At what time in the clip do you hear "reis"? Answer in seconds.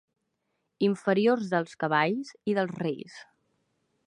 2.87-3.23